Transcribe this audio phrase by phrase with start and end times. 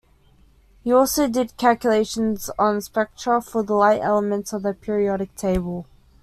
[0.83, 5.85] He also did calculations on spectra for the light elements of the periodic table.